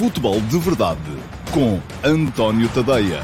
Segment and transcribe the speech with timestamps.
[0.00, 0.98] Futebol de Verdade
[1.52, 3.20] com António Tadeia.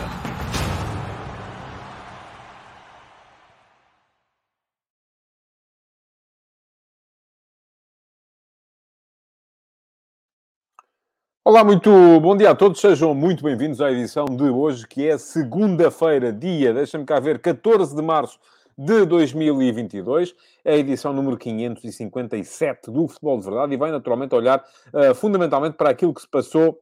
[11.43, 15.17] Olá, muito bom dia a todos, sejam muito bem-vindos à edição de hoje, que é
[15.17, 18.39] segunda-feira, dia, deixa-me cá ver, 14 de março
[18.79, 24.63] de 2022, é a edição número 557 do Futebol de Verdade e vai naturalmente olhar
[24.93, 26.79] uh, fundamentalmente para aquilo que se passou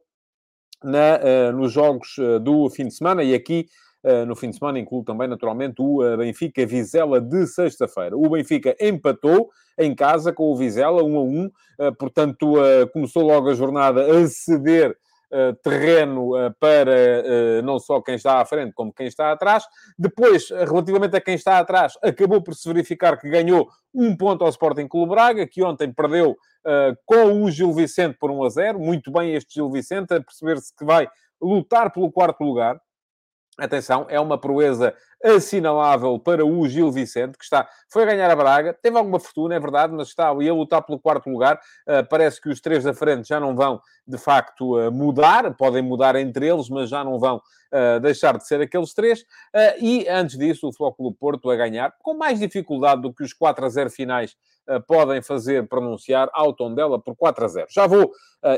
[0.83, 3.67] na, uh, nos jogos uh, do fim de semana e aqui
[4.27, 8.15] no fim de semana incluo também naturalmente o Benfica Vizela de sexta-feira.
[8.15, 11.51] O Benfica empatou em casa com o Vizela 1 a 1,
[11.97, 12.53] portanto
[12.93, 14.95] começou logo a jornada a ceder
[15.63, 19.65] terreno eh, para eh, não só quem está à frente, como quem está atrás.
[19.97, 24.49] Depois, relativamente a quem está atrás, acabou por se verificar que ganhou um ponto ao
[24.49, 26.35] Sporting Clube Braga, que ontem perdeu
[27.05, 28.79] com o Gil Vicente por 1 a 0.
[28.79, 31.07] Muito bem este Gil Vicente, a perceber-se que vai
[31.39, 32.79] lutar pelo quarto lugar.
[33.57, 34.93] Atenção, é uma proeza
[35.25, 39.59] assinalável para o Gil Vicente, que está, foi ganhar a Braga, teve alguma fortuna, é
[39.59, 41.59] verdade, mas está ali a lutar pelo quarto lugar.
[41.87, 45.81] Uh, parece que os três da frente já não vão, de facto, uh, mudar, podem
[45.81, 49.25] mudar entre eles, mas já não vão uh, deixar de ser aqueles três.
[49.81, 53.65] e antes disso, o Flóculo Porto a ganhar, com mais dificuldade do que os 4
[53.65, 54.35] a 0 finais
[54.87, 57.67] podem fazer pronunciar ao Tondela por 4 a 0.
[57.69, 58.11] Já vou,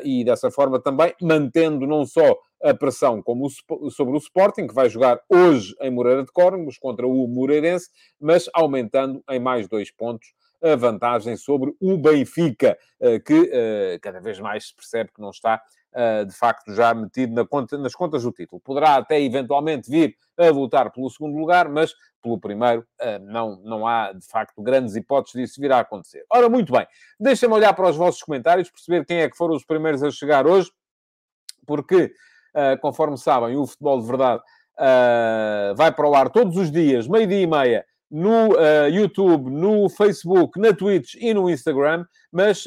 [0.03, 4.73] e dessa forma também, mantendo não só a pressão como o, sobre o Sporting, que
[4.73, 9.91] vai jogar hoje em Moreira de Córregos contra o Moreirense, mas aumentando em mais dois
[9.91, 15.21] pontos a vantagem sobre o Benfica, eh, que eh, cada vez mais se percebe que
[15.21, 15.61] não está, eh,
[16.27, 18.61] de facto, já metido na conta, nas contas do título.
[18.61, 22.85] Poderá até eventualmente vir a lutar pelo segundo lugar, mas pelo primeiro
[23.21, 26.25] não, não há, de facto, grandes hipóteses disso vir a acontecer.
[26.29, 26.85] Ora, muito bem,
[27.19, 30.45] deixa-me olhar para os vossos comentários, perceber quem é que foram os primeiros a chegar
[30.45, 30.71] hoje,
[31.65, 32.13] porque
[32.55, 34.41] Uh, conforme sabem, o futebol de verdade
[35.75, 40.59] vai para o ar todos os dias, meio-dia e meia, no uh, YouTube, no Facebook,
[40.59, 42.65] na Twitch e no Instagram, mas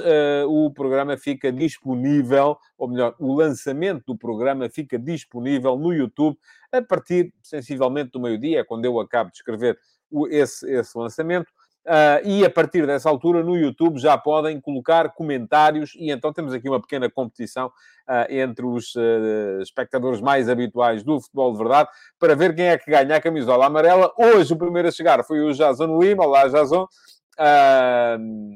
[0.48, 6.36] o programa fica disponível, ou melhor, o lançamento do programa fica disponível no YouTube
[6.72, 9.78] a partir, sensivelmente, do meio-dia, é quando eu acabo de escrever
[10.10, 11.52] o, esse, esse lançamento.
[11.86, 16.52] Uh, e a partir dessa altura no YouTube já podem colocar comentários e então temos
[16.52, 21.88] aqui uma pequena competição uh, entre os uh, espectadores mais habituais do futebol de verdade
[22.18, 24.12] para ver quem é que ganha a camisola amarela.
[24.18, 26.26] Hoje o primeiro a chegar foi o Jason Lima.
[26.26, 26.86] Olá, Jason.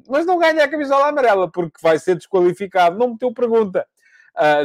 [0.06, 2.98] mas não ganha a camisola amarela porque vai ser desqualificado.
[2.98, 3.86] Não meteu pergunta.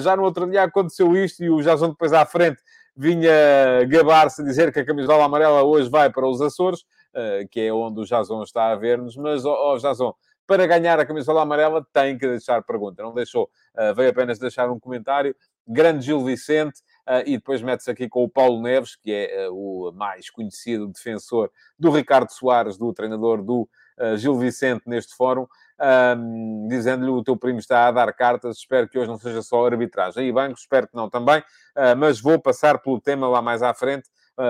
[0.02, 2.60] já no outro dia aconteceu isto e o Jason depois à frente
[2.94, 6.84] vinha gabar-se dizer que a camisola amarela hoje vai para os Açores.
[7.14, 10.14] Eh, que é onde o Jason está a ver-nos, mas, ó oh, Jason,
[10.46, 14.70] para ganhar a camisola amarela tem que deixar pergunta, não deixou, uh, veio apenas deixar
[14.70, 15.36] um comentário.
[15.68, 19.54] Grande Gil Vicente, uh, e depois mete-se aqui com o Paulo Neves, que é uh,
[19.56, 23.68] o mais conhecido defensor do Ricardo Soares, do treinador do
[24.16, 25.46] Gil Vicente neste fórum,
[26.18, 29.66] um, dizendo-lhe o teu primo está a dar cartas, espero que hoje não seja só
[29.66, 31.44] arbitragem e banco, espero que não também,
[31.98, 34.08] mas vou passar pelo tema lá mais à frente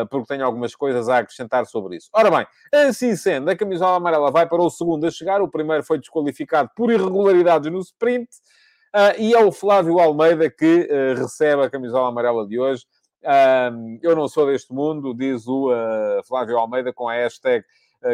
[0.10, 2.10] porque tenho algumas coisas a acrescentar sobre isso.
[2.14, 2.46] Ora bem,
[2.88, 6.70] assim sendo, a camisola amarela vai para o segundo a chegar, o primeiro foi desqualificado
[6.76, 8.30] por irregularidades no sprint,
[8.96, 12.86] uh, e é o Flávio Almeida que uh, recebe a camisola amarela de hoje.
[14.02, 15.70] eu não sou deste mundo, diz o
[16.28, 17.66] Flávio Almeida com a hashtag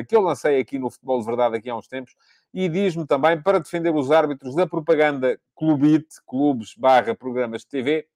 [0.08, 2.16] que eu lancei aqui no Futebol de Verdade aqui há uns tempos,
[2.52, 8.08] e diz-me também para defender os árbitros da propaganda Clubite, clubes barra programas de TV,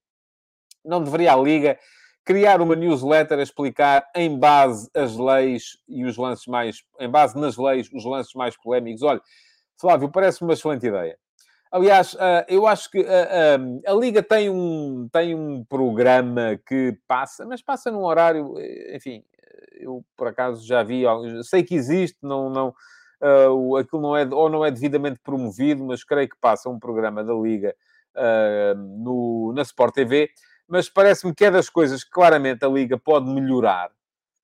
[0.84, 1.78] não deveria a Liga
[2.30, 7.36] criar uma newsletter a explicar em base as leis e os lances mais, em base
[7.36, 9.02] nas leis, os lances mais polémicos.
[9.02, 9.20] Olha,
[9.82, 11.18] Flávio, parece uma excelente ideia.
[11.72, 13.56] Aliás, ah, eu acho que a,
[13.88, 18.96] a, a, Liga tem um, tem um programa que passa, mas passa num horário, eh,
[18.96, 19.24] enfim,
[19.80, 21.06] eu por acaso já vi,
[21.42, 22.76] sei que existe, não, não,
[23.24, 27.24] uh, aquilo não é, ou não é devidamente promovido, mas creio que passa um programa
[27.24, 27.76] da Liga
[28.16, 30.30] uh, no, na Sport TV
[30.70, 33.90] mas parece-me que é das coisas que claramente a Liga pode melhorar.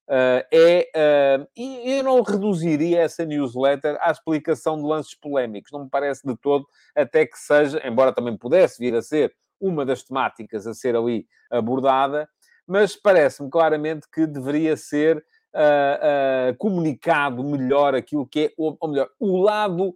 [0.07, 5.83] Uh, é, uh, e eu não reduziria essa newsletter à explicação de lances polémicos, não
[5.83, 10.03] me parece de todo, até que seja, embora também pudesse vir a ser uma das
[10.03, 12.27] temáticas a ser ali abordada,
[12.67, 19.09] mas parece-me claramente que deveria ser uh, comunicado melhor aquilo que é, ou, ou melhor,
[19.19, 19.95] o lado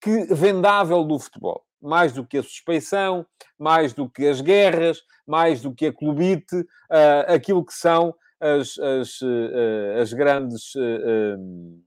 [0.00, 3.26] que, vendável do futebol mais do que a suspeição,
[3.58, 8.78] mais do que as guerras, mais do que a clubite, uh, aquilo que são as,
[8.78, 11.82] as, uh, as grandes uh,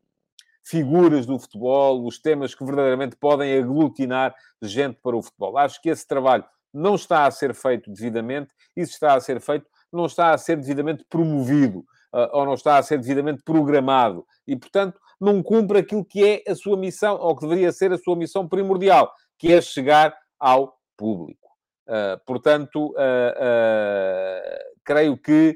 [0.64, 5.58] figuras do futebol, os temas que verdadeiramente podem aglutinar gente para o futebol.
[5.58, 9.66] Acho que esse trabalho não está a ser feito devidamente, se está a ser feito,
[9.92, 14.26] não está a ser devidamente promovido, ou não está a ser devidamente programado.
[14.46, 17.98] E, portanto, não cumpre aquilo que é a sua missão, ou que deveria ser a
[17.98, 21.48] sua missão primordial, que é chegar ao público.
[21.88, 25.56] Uh, portanto, uh, creio que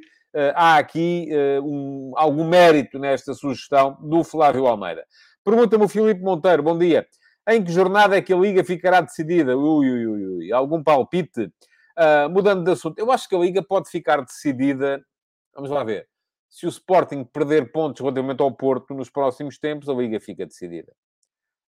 [0.56, 1.28] há aqui
[1.62, 5.06] um, algum mérito nesta sugestão do Flávio Almeida.
[5.44, 7.06] Pergunta-me o Filipe Monteiro, bom dia.
[7.50, 9.58] Em que jornada é que a Liga ficará decidida?
[9.58, 10.54] Ui, ui, ui, ui.
[10.54, 11.52] Algum palpite?
[11.98, 15.04] Uh, mudando de assunto, eu acho que a Liga pode ficar decidida.
[15.54, 16.08] Vamos lá ver.
[16.50, 20.94] Se o Sporting perder pontos relativamente ao Porto nos próximos tempos, a Liga fica decidida.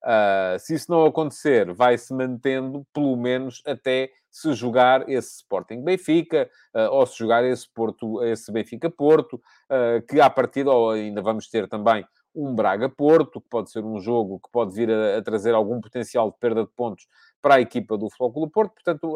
[0.03, 6.49] Uh, se isso não acontecer, vai-se mantendo, pelo menos até se jogar esse Sporting Benfica,
[6.75, 11.21] uh, ou se jogar esse, Porto, esse Benfica Porto, uh, que à partida, ou ainda
[11.21, 12.05] vamos ter também
[12.35, 16.31] um Braga-Porto, que pode ser um jogo que pode vir a, a, trazer algum potencial
[16.31, 17.07] de perda de pontos
[17.41, 18.73] para a equipa do Futebol Porto.
[18.73, 19.13] Portanto,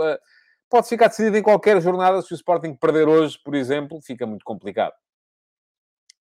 [0.70, 2.22] pode ficar decidido em qualquer jornada.
[2.22, 4.94] Se o Sporting perder hoje, por exemplo, fica muito complicado.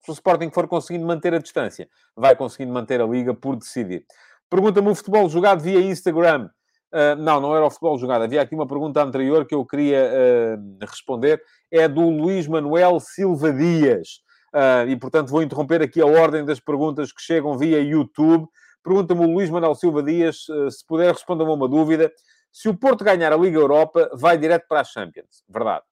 [0.06, 4.06] Se o Sporting for conseguindo manter a distância, vai conseguindo manter a liga por decidir.
[4.48, 6.48] Pergunta-me o futebol jogado via Instagram.
[6.92, 8.22] Uh, não, não era o futebol jogado.
[8.22, 11.42] Havia aqui uma pergunta anterior que eu queria uh, responder.
[11.70, 14.20] É do Luís Manuel Silva Dias.
[14.54, 18.46] Uh, e, portanto, vou interromper aqui a ordem das perguntas que chegam via YouTube.
[18.82, 22.12] Pergunta-me o Luís Manuel Silva Dias, se puder responder-me uma dúvida.
[22.52, 25.42] Se o Porto ganhar a Liga Europa, vai direto para a Champions.
[25.48, 25.82] Verdade.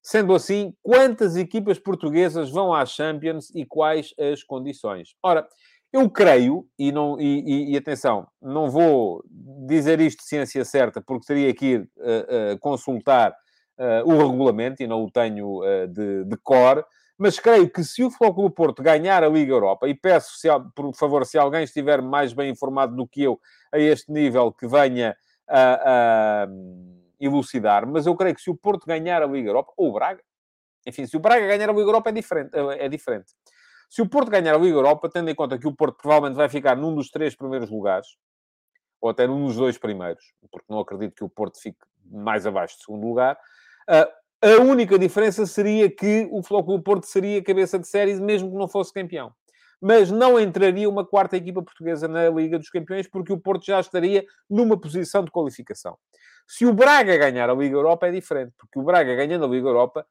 [0.00, 5.16] Sendo assim, quantas equipas portuguesas vão à Champions e quais as condições?
[5.22, 5.46] Ora,
[5.92, 9.24] eu creio, e, não, e, e, e atenção, não vou
[9.66, 13.34] dizer isto de ciência certa, porque teria que ir uh, consultar
[14.04, 16.84] o regulamento e não o tenho de, de cor,
[17.18, 20.94] mas creio que se o Futebol Porto ganhar a Liga Europa, e peço, se, por
[20.94, 23.40] favor, se alguém estiver mais bem informado do que eu
[23.72, 25.16] a este nível, que venha
[25.48, 26.48] a, a
[27.18, 30.22] elucidar, mas eu creio que se o Porto ganhar a Liga Europa, ou o Braga,
[30.86, 33.32] enfim, se o Braga ganhar a Liga Europa é diferente, é, é diferente.
[33.88, 36.48] Se o Porto ganhar a Liga Europa, tendo em conta que o Porto provavelmente vai
[36.48, 38.06] ficar num dos três primeiros lugares,
[39.00, 42.76] ou até num dos dois primeiros, porque não acredito que o Porto fique mais abaixo
[42.76, 43.38] de segundo lugar,
[43.88, 44.08] ah,
[44.40, 48.68] a única diferença seria que o Flóculo Porto seria cabeça de série, mesmo que não
[48.68, 49.32] fosse campeão.
[49.80, 53.80] Mas não entraria uma quarta equipa portuguesa na Liga dos Campeões, porque o Porto já
[53.80, 55.96] estaria numa posição de qualificação.
[56.46, 59.68] Se o Braga ganhar a Liga Europa, é diferente, porque o Braga ganhando a Liga
[59.68, 60.06] Europa,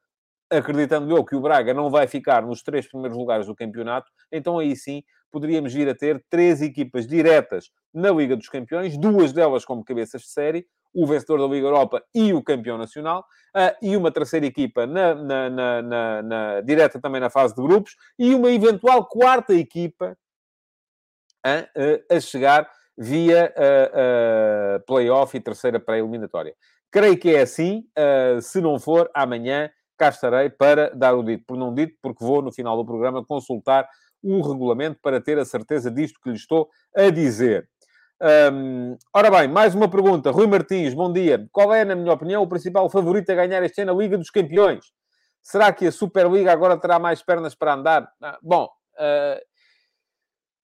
[0.50, 4.58] acreditando eu que o Braga não vai ficar nos três primeiros lugares do campeonato, então
[4.58, 9.64] aí sim poderíamos vir a ter três equipas diretas na Liga dos Campeões, duas delas
[9.64, 13.20] como cabeças de série, o vencedor da Liga Europa e o campeão nacional,
[13.54, 17.94] uh, e uma terceira equipa na, na, na, na, direta também na fase de grupos,
[18.18, 20.16] e uma eventual quarta equipa
[21.46, 26.54] uh, a chegar via uh, play-off e terceira pré-eliminatória.
[26.90, 27.84] Creio que é assim.
[28.40, 32.40] se não for, amanhã cá estarei para dar o dito por não dito, porque vou,
[32.40, 33.88] no final do programa, consultar
[34.22, 37.68] o regulamento para ter a certeza disto que lhe estou a dizer.
[39.14, 40.30] Ora bem, mais uma pergunta.
[40.30, 41.46] Rui Martins, bom dia.
[41.52, 44.30] Qual é, na minha opinião, o principal favorito a ganhar este ano a Liga dos
[44.30, 44.86] Campeões?
[45.42, 48.12] Será que a Superliga agora terá mais pernas para andar?
[48.20, 49.40] Ah, bom, uh,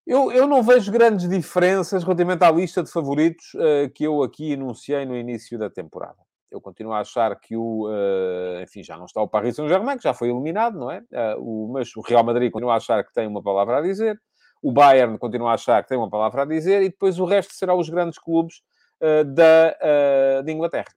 [0.07, 4.53] eu, eu não vejo grandes diferenças relativamente à lista de favoritos uh, que eu aqui
[4.53, 6.24] enunciei no início da temporada.
[6.55, 7.89] Eu continuo a achar que o...
[7.89, 11.03] Uh, enfim, já não está o Paris Saint-Germain, que já foi eliminado, não é?
[11.39, 14.19] o, mas o Real Madrid continua a achar que tem uma palavra a dizer
[14.65, 17.53] o Bayern continua a achar que tem uma palavra a dizer e depois o resto
[17.53, 18.63] será os grandes clubes
[19.03, 20.89] uh, da, uh, de Inglaterra.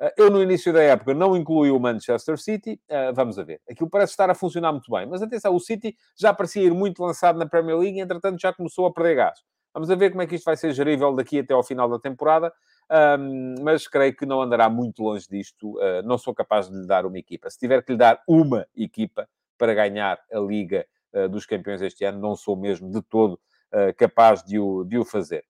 [0.00, 2.80] Uh, eu, no início da época, não incluí o Manchester City.
[3.12, 3.60] vamos a ver.
[3.68, 5.06] Aquilo parece estar a funcionar muito bem.
[5.06, 8.52] Mas atenção, o City já parecia ir muito lançado na Premier League e, entretanto, já
[8.52, 9.40] começou a perder gás.
[9.74, 11.98] Vamos a ver como é que isto vai ser gerível daqui até ao final da
[11.98, 12.52] temporada.
[12.90, 15.78] Um, mas creio que não andará muito longe disto.
[16.04, 17.48] não sou capaz de lhe dar uma equipa.
[17.48, 22.04] Se tiver que lhe dar uma equipa para ganhar a Liga eh, dos campeões este
[22.04, 23.38] ano, não sou mesmo de todo
[23.72, 25.44] eh, capaz de o, de o fazer.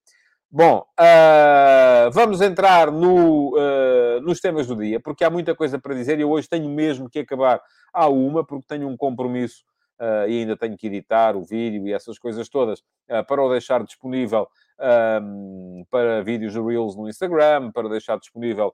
[0.53, 5.95] Bom, uh, vamos entrar no, uh, nos temas do dia, porque há muita coisa para
[5.95, 7.63] dizer e eu hoje tenho mesmo que acabar
[7.95, 9.63] à uma, porque tenho um compromisso
[10.01, 12.83] uh, e ainda tenho que editar o vídeo e essas coisas todas
[13.27, 14.47] para o deixar disponível
[14.79, 18.73] ehm, para vídeos de Reels no Instagram, para deixar disponível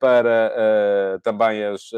[0.00, 1.92] para também as,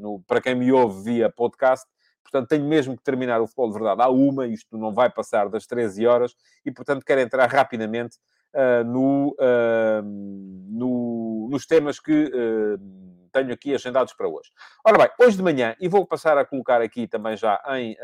[0.00, 1.86] no, para quem me ouve via podcast.
[2.30, 5.48] Portanto, tenho mesmo que terminar o futebol de verdade à uma, isto não vai passar
[5.48, 6.34] das 13 horas,
[6.64, 8.18] e portanto quero entrar rapidamente
[8.54, 14.50] uh, no, uh, no, nos temas que uh, tenho aqui agendados para hoje.
[14.84, 17.96] Ora bem, hoje de manhã, e vou passar a colocar aqui também já em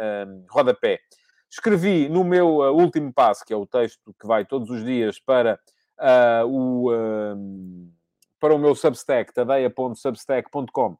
[0.48, 1.00] rodapé,
[1.50, 5.58] escrevi no meu último passo, que é o texto que vai todos os dias para
[6.46, 6.90] o
[8.38, 10.96] para o meu Substack, tadeia.substack.com.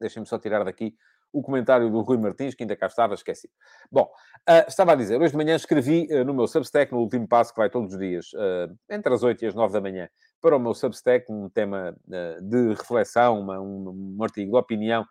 [0.00, 0.96] Deixem-me só tirar daqui
[1.32, 3.48] o comentário do Rui Martins, que ainda cá estava, esqueci.
[3.90, 4.10] Bom,
[4.48, 7.52] uh, estava a dizer, hoje de manhã escrevi uh, no meu Substack, no último passo,
[7.52, 10.08] que vai todos os dias, uh, entre as 8 e as 9 da manhã,
[10.40, 11.94] para o meu Substack, um tema
[12.40, 15.04] de reflexão, uma, um, um, artigo de opinião,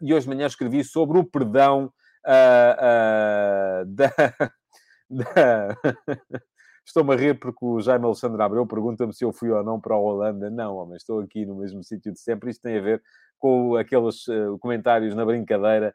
[0.00, 1.92] e hoje de manhã escrevi sobre o perdão
[2.24, 4.14] da...
[5.10, 5.76] da...
[6.88, 9.94] Estou-me a rir porque o Jaime Alexandre Abreu pergunta-me se eu fui ou não para
[9.94, 10.48] a Holanda.
[10.48, 12.50] Não, homem, estou aqui no mesmo sítio de sempre.
[12.50, 13.02] Isto tem a ver
[13.38, 15.94] com aqueles uh, comentários na brincadeira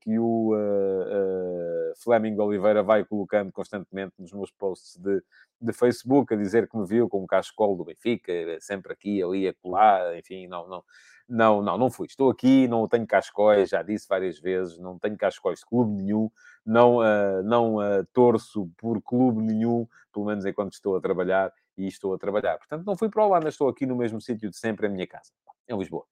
[0.00, 5.22] que o uh, Fleming Oliveira vai colocando constantemente nos meus posts de,
[5.60, 9.48] de Facebook, a dizer que me viu com um cachecol do Benfica, sempre aqui, ali,
[9.48, 10.84] acolá, enfim, não, não,
[11.28, 12.06] não, não, não fui.
[12.06, 16.30] Estou aqui, não tenho cascóis, já disse várias vezes, não tenho cascóis de clube nenhum,
[16.64, 21.86] não, uh, não uh, torço por clube nenhum, pelo menos enquanto estou a trabalhar, e
[21.86, 22.56] estou a trabalhar.
[22.56, 25.06] Portanto, não fui para o Holanda, estou aqui no mesmo sítio de sempre, a minha
[25.06, 25.30] casa,
[25.68, 26.04] em Lisboa.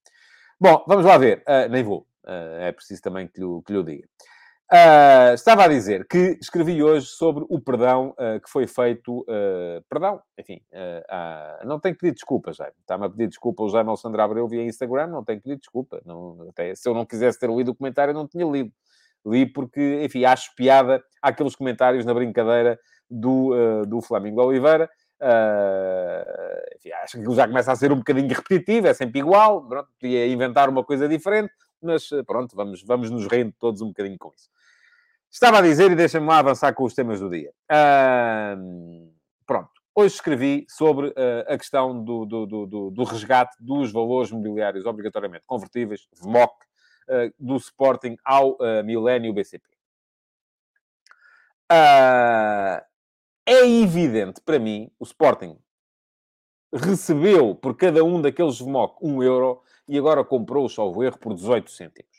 [0.61, 1.43] Bom, vamos lá ver.
[1.49, 2.07] Uh, nem vou.
[2.27, 4.09] É preciso também que lhe, que lhe diga.
[4.73, 9.21] Uh, estava a dizer que escrevi hoje sobre o perdão uh, que foi feito.
[9.21, 10.61] Uh, perdão, enfim,
[11.65, 12.69] não tenho que pedir desculpas, já.
[12.81, 16.01] Está-me a pedir desculpa o Jaime Alexandre Abreu via Instagram, não tenho que pedir desculpa.
[16.05, 18.73] Não, até, se eu não quisesse ter lido o comentário, eu não tinha lido.
[19.27, 22.79] Li porque, enfim, acho piada àqueles comentários na brincadeira
[23.09, 24.91] do, do Flamengo Oliveira.
[26.77, 29.67] enfim, acho que já começa a ser um bocadinho repetitivo, é sempre igual.
[29.67, 31.53] Pronto, podia inventar uma coisa diferente
[31.85, 34.49] mas pronto, vamos, vamos nos render todos um bocadinho com isso.
[35.35, 37.53] Estava a dizer, e deixa-me lá avançar com os temas do dia.
[37.69, 39.13] Uh,
[39.45, 39.69] pronto.
[39.93, 41.13] Hoje escrevi sobre uh,
[41.49, 47.57] a questão do, do, do, do, resgate dos valores mobiliários obrigatoriamente convertíveis, VMOC, uh, do
[47.57, 49.65] Sporting ao uh, Milênio BCP.
[51.71, 52.81] é
[53.83, 55.59] evidente para mim, o Sporting
[56.73, 61.71] recebeu por cada um daqueles VMOC um euro e agora comprou, salvo erro, por 18
[61.71, 62.15] cêntimos.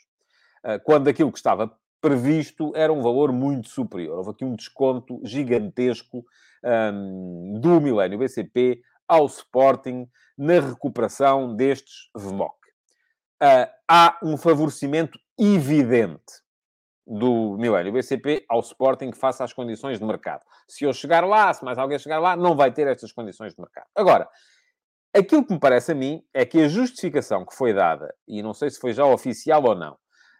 [0.84, 4.18] quando aquilo que estava previsto era um valor muito superior.
[4.18, 6.24] Houve aqui um desconto gigantesco
[6.62, 12.54] um, do Milênio BCP ao Sporting na recuperação destes VMOC.
[13.42, 16.44] Uh, há um favorecimento evidente
[17.06, 20.42] do Milênio BCP ao Sporting face às condições de mercado.
[20.68, 23.60] Se eu chegar lá, se mais alguém chegar lá, não vai ter estas condições de
[23.60, 23.86] mercado.
[23.94, 24.28] Agora,
[25.16, 28.54] aquilo que me parece a mim é que a justificação que foi dada, e não
[28.54, 29.96] sei se foi já oficial ou não,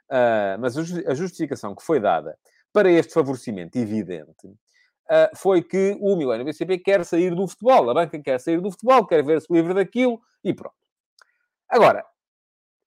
[0.06, 2.38] Uh, mas a justificação que foi dada
[2.73, 7.90] para este favorecimento evidente uh, foi que o Milênio BCP quer sair do futebol.
[7.90, 10.76] A banca quer sair do futebol, quer ver-se livre daquilo e pronto.
[11.68, 12.04] Agora,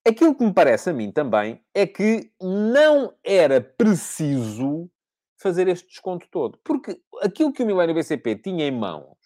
[0.07, 4.89] aquilo que me parece a mim também é que não era preciso
[5.37, 6.57] fazer este desconto todo.
[6.63, 9.17] Porque aquilo que o Milênio BCP tinha em mãos,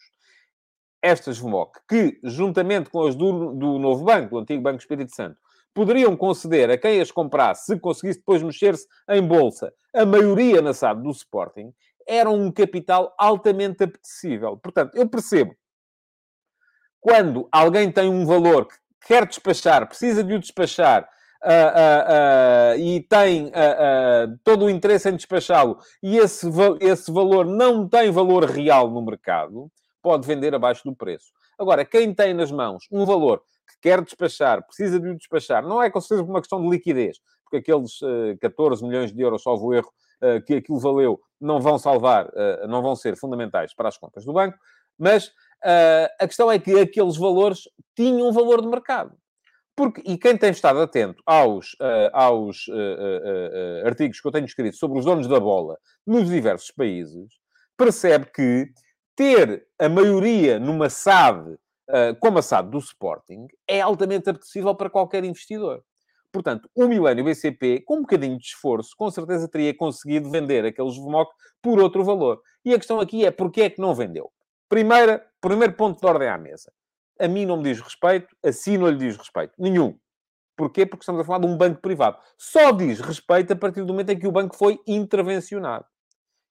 [1.03, 5.37] estas VMOC, que, juntamente com as do, do novo banco, do antigo Banco Espírito Santo,
[5.73, 10.73] poderiam conceder a quem as comprasse, se conseguisse depois mexer-se em bolsa, a maioria na
[10.73, 11.73] SAD do Sporting,
[12.07, 14.57] era um capital altamente apetecível.
[14.57, 15.53] Portanto, eu percebo
[17.01, 18.75] quando alguém tem um valor que
[19.07, 21.09] quer despachar, precisa de o despachar,
[21.45, 23.51] Uh, uh, uh, e tem
[24.45, 26.47] todo o interesse em despachá-lo, e esse,
[26.79, 29.69] esse valor não tem valor real no mercado,
[30.03, 31.31] pode vender abaixo do preço.
[31.57, 35.81] Agora, quem tem nas mãos um valor que quer despachar, precisa de o despachar, não
[35.81, 39.73] é com certeza uma questão de liquidez, porque aqueles uh, 14 milhões de euros, salvo
[39.73, 39.91] erro,
[40.21, 44.25] uh, que aquilo valeu, não vão salvar, uh, não vão ser fundamentais para as contas
[44.25, 44.57] do banco,
[44.99, 45.31] mas
[46.19, 47.61] a questão é que aqueles valores
[47.95, 49.15] tinham um valor de mercado.
[49.73, 51.73] Porque, e quem tem estado atento aos,
[52.11, 52.65] aos
[53.85, 57.29] artigos que eu tenho escrito sobre os donos da bola nos diversos países,
[57.77, 58.67] percebe que
[59.15, 61.53] ter a maioria numa SAD
[61.89, 65.83] uh, como assado do Sporting, é altamente apetecível para qualquer investidor.
[66.31, 70.97] Portanto, o Milênio BCP, com um bocadinho de esforço, com certeza teria conseguido vender aqueles
[70.97, 72.41] VMOC por outro valor.
[72.65, 74.31] E a questão aqui é, porquê é que não vendeu?
[74.67, 76.73] Primeira, primeiro ponto de ordem à mesa.
[77.19, 79.53] A mim não me diz respeito, a si não lhe diz respeito.
[79.59, 79.95] Nenhum.
[80.57, 80.87] Porquê?
[80.87, 82.17] Porque estamos a falar de um banco privado.
[82.35, 85.85] Só diz respeito a partir do momento em que o banco foi intervencionado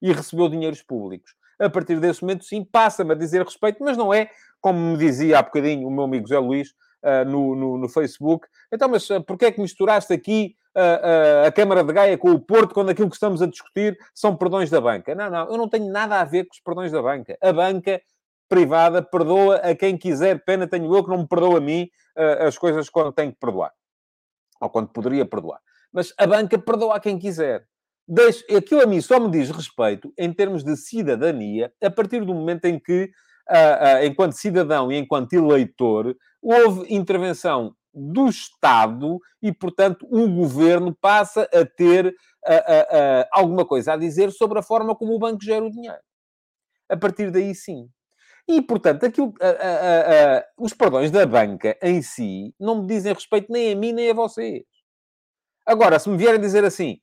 [0.01, 1.35] e recebeu dinheiros públicos.
[1.59, 4.31] A partir desse momento, sim, passa-me a dizer respeito, mas não é
[4.63, 6.71] como me dizia há bocadinho o meu amigo Zé Luís
[7.03, 8.47] uh, no, no, no, Facebook.
[8.73, 12.41] Então, mas uh, porquê é que misturaste aqui uh, a Câmara de Gaia com o
[12.41, 15.15] Porto quando aquilo que estamos a discutir são perdões da banca?
[15.15, 17.37] Não, não, eu não tenho nada a ver com os perdões da banca.
[17.43, 18.01] A banca
[18.49, 20.45] privada perdoa a quem quiser.
[20.45, 21.89] Pena tenho eu que não me perdoa a mim
[22.47, 23.73] as coisas quando tenho que perdoar.
[24.61, 25.59] Ou quando poderia perdoar.
[25.91, 27.67] Mas a banca perdoa a quem quiser.
[28.07, 32.35] Deixe, aquilo a mim só me diz respeito em termos de cidadania a partir do
[32.35, 33.11] momento em que
[34.05, 41.65] enquanto cidadão e enquanto eleitor, houve intervenção do Estado e, portanto, o governo passa a
[41.65, 42.15] ter
[43.31, 46.01] alguma coisa a dizer sobre a forma como o banco gera o dinheiro.
[46.89, 47.89] A partir daí, sim.
[48.49, 49.35] E, portanto, aquilo,
[50.59, 54.15] os perdões da banca em si não me dizem respeito nem a mim nem a
[54.15, 54.65] vocês.
[55.67, 56.99] Agora, se me vierem dizer assim,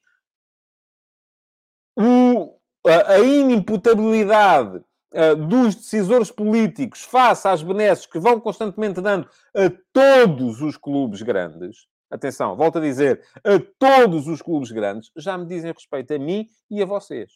[2.87, 4.81] a, inimputabilidade
[5.47, 11.87] dos decisores políticos face às benesses que vão constantemente dando a todos os clubes grandes,
[12.11, 16.47] atenção, volto a dizer, a todos os clubes grandes, já me dizem respeito a mim
[16.69, 17.31] e a vocês.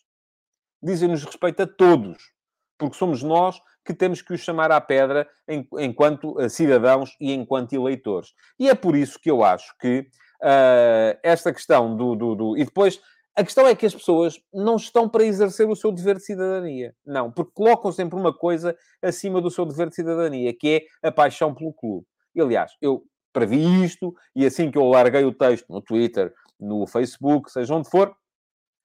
[0.81, 2.31] Dizem-nos respeito a todos,
[2.77, 7.73] porque somos nós que temos que os chamar à pedra enquanto uh, cidadãos e enquanto
[7.73, 8.33] eleitores.
[8.59, 9.99] E é por isso que eu acho que
[10.41, 12.99] uh, esta questão do, do, do, E depois
[13.35, 16.95] a questão é que as pessoas não estão para exercer o seu dever de cidadania.
[17.05, 21.11] Não, porque colocam sempre uma coisa acima do seu dever de cidadania, que é a
[21.11, 22.05] paixão pelo clube.
[22.35, 26.85] E, aliás, eu previ isto e assim que eu larguei o texto no Twitter, no
[26.85, 28.15] Facebook, seja onde for,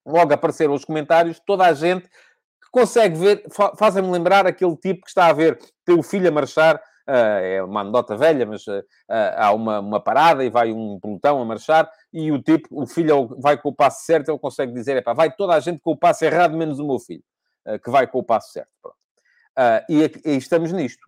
[0.07, 3.45] logo apareceram os comentários, toda a gente que consegue ver,
[3.79, 8.17] fazem-me lembrar aquele tipo que está a ver teu filho a marchar é uma anedota
[8.17, 8.85] velha, mas uh,
[9.37, 13.29] há uma, uma parada e vai um pelotão a marchar e o tipo, o filho
[13.41, 15.93] vai com o passo certo, ele consegue dizer, é pá, vai toda a gente com
[15.93, 17.23] o passo errado, menos o meu filho,
[17.67, 18.69] uh, que vai com o passo certo.
[19.89, 21.05] E, e estamos nisto.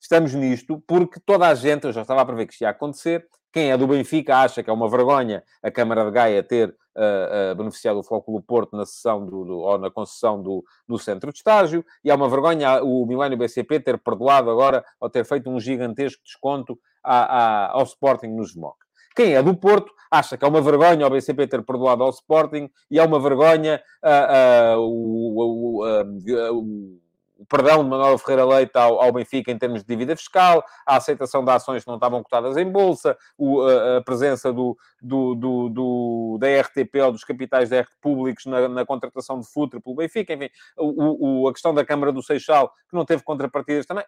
[0.00, 3.26] Estamos nisto porque toda a gente, eu já estava a prever que isto ia acontecer,
[3.52, 7.52] quem é do Benfica acha que é uma vergonha a Câmara de Gaia ter uh,
[7.52, 11.32] uh, beneficiado o Flóculo Porto na sessão do, do, ou na concessão do, do centro
[11.32, 15.50] de estágio, e é uma vergonha o Milênio BCP ter perdoado agora ou ter feito
[15.50, 18.76] um gigantesco desconto à, à, ao Sporting nos MOC.
[19.16, 22.70] Quem é do Porto acha que é uma vergonha o BCP ter perdoado ao Sporting
[22.90, 27.00] e é uma vergonha uh, o, o,
[27.38, 30.96] o perdão de Manuel Ferreira Leite ao, ao, Benfica em termos de dívida fiscal, a
[30.96, 35.34] aceitação de ações que não estavam cotadas em bolsa, o, a, a, presença do, do,
[35.36, 39.80] do, do, da RTP ou dos capitais da RT públicos na, na, contratação de futre
[39.80, 43.86] pelo Benfica, enfim, o, o, a questão da Câmara do Seixal, que não teve contrapartidas
[43.86, 44.04] também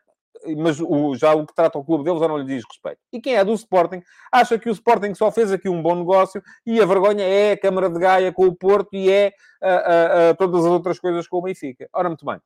[0.56, 2.98] mas o, já o que trata o clube deles já não lhe diz respeito.
[3.12, 4.02] E quem é do Sporting
[4.32, 7.58] acha que o Sporting só fez aqui um bom negócio e a vergonha é a
[7.58, 11.28] Câmara de Gaia com o Porto e é a, a, a todas as outras coisas
[11.28, 11.88] com o Benfica.
[11.92, 12.40] Ora, muito bem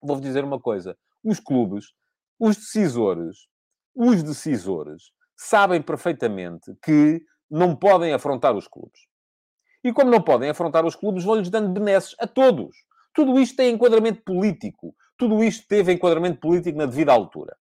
[0.00, 1.92] vou-vos dizer uma coisa: os clubes,
[2.38, 3.48] os decisores,
[3.94, 9.00] os decisores sabem perfeitamente que não podem afrontar os clubes.
[9.82, 12.76] E como não podem afrontar os clubes, vão-lhes dando benesses a todos.
[13.12, 14.94] Tudo isto tem enquadramento político.
[15.16, 17.56] Tudo isto teve enquadramento político na devida altura.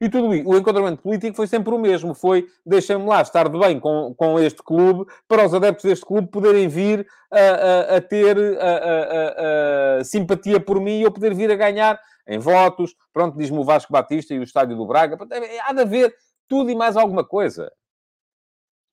[0.00, 2.14] E tudo isso, o enquadramento político foi sempre o mesmo.
[2.14, 6.28] Foi, deixem-me lá estar de bem com, com este clube, para os adeptos deste clube
[6.28, 11.54] poderem vir a, a, a ter a, simpatia por mim e eu poder vir a
[11.54, 12.94] ganhar em votos.
[13.12, 15.18] Pronto, diz-me o Vasco Batista e o Estádio do Braga.
[15.66, 16.14] Há de haver
[16.48, 17.70] tudo e mais alguma coisa.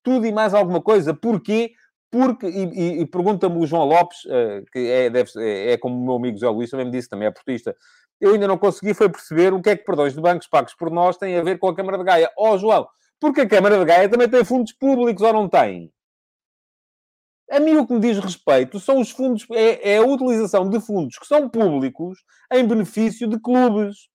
[0.04, 1.14] Tudo e mais alguma coisa.
[1.14, 1.72] Porquê?
[2.10, 5.98] Porque, e, e, e pergunta-me o João Lopes, uh, que é, deve, é, é, como
[5.98, 7.76] o meu amigo José Luís também me disse, também é portista,
[8.20, 10.90] eu ainda não consegui foi perceber o que é que perdões de bancos pagos por
[10.90, 12.32] nós têm a ver com a Câmara de Gaia.
[12.38, 12.88] Oh, João,
[13.20, 15.92] porque a Câmara de Gaia também tem fundos públicos ou não tem?
[17.50, 20.82] A mim o que me diz respeito são os fundos, é, é a utilização de
[20.82, 22.20] fundos que são públicos
[22.52, 24.10] em benefício de clubes.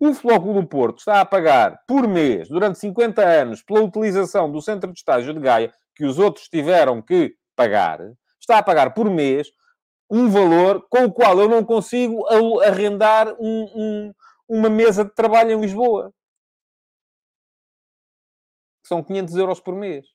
[0.00, 4.60] O Flóculo do Porto está a pagar por mês, durante 50 anos, pela utilização do
[4.60, 8.00] centro de estágio de Gaia, que os outros tiveram que pagar,
[8.40, 9.48] está a pagar por mês
[10.10, 12.26] um valor com o qual eu não consigo
[12.62, 14.14] arrendar um, um,
[14.48, 16.12] uma mesa de trabalho em Lisboa.
[18.84, 20.06] São 500 euros por mês.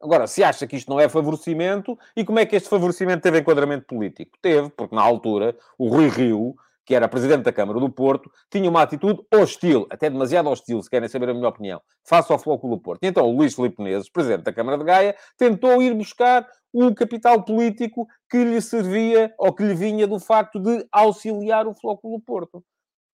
[0.00, 3.38] Agora, se acha que isto não é favorecimento, e como é que este favorecimento teve
[3.38, 4.36] enquadramento político?
[4.42, 8.68] Teve, porque na altura o Rui Rio que era presidente da Câmara do Porto, tinha
[8.68, 12.76] uma atitude hostil, até demasiado hostil, se querem saber a minha opinião, face ao Flóculo
[12.76, 13.04] do Porto.
[13.04, 16.94] E então o Luís Filipe Menezes, presidente da Câmara de Gaia, tentou ir buscar um
[16.94, 22.20] capital político que lhe servia ou que lhe vinha do facto de auxiliar o Flóculo
[22.20, 22.64] Porto.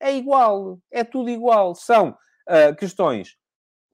[0.01, 1.75] É igual, é tudo igual.
[1.75, 3.37] São uh, questões.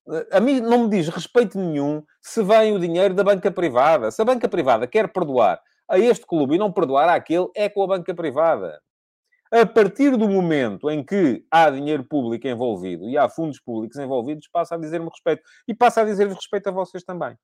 [0.07, 4.11] Uh, a mim não me diz respeito nenhum se vem o dinheiro da banca privada.
[4.11, 7.83] Se a banca privada quer perdoar a este clube e não perdoar àquele, é com
[7.83, 8.81] a banca privada.
[9.51, 14.49] A partir do momento em que há dinheiro público envolvido e há fundos públicos envolvidos,
[14.49, 15.43] passa a dizer-me respeito.
[15.69, 17.37] E passa a dizer-vos respeito a vocês também.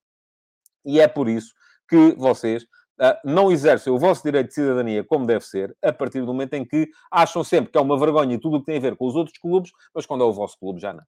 [0.85, 1.53] E é por isso
[1.91, 6.21] que vocês uh, não exercem o vosso direito de cidadania como deve ser, a partir
[6.21, 8.81] do momento em que acham sempre que é uma vergonha tudo o que tem a
[8.81, 11.03] ver com os outros clubes, mas quando é o vosso clube já não.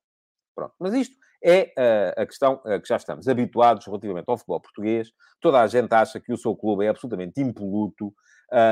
[0.54, 0.74] Pronto.
[0.78, 5.12] Mas isto é uh, a questão uh, que já estamos habituados relativamente ao futebol português.
[5.40, 8.12] Toda a gente acha que o seu clube é absolutamente impoluto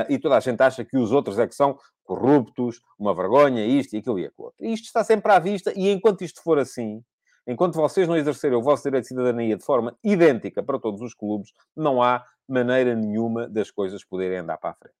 [0.07, 3.95] e toda a gente acha que os outros é que são corruptos, uma vergonha, isto
[3.95, 4.53] e aquilo e aquilo.
[4.59, 7.03] Isto está sempre à vista e enquanto isto for assim,
[7.47, 11.13] enquanto vocês não exercerem o vosso direito de cidadania de forma idêntica para todos os
[11.13, 14.95] clubes, não há maneira nenhuma das coisas poderem andar para a frente.